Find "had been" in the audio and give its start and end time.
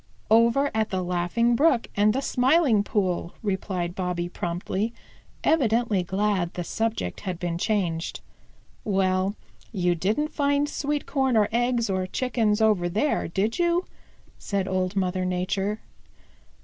7.19-7.59